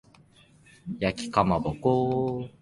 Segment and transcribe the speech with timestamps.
[0.99, 2.49] 焼きかまぼこ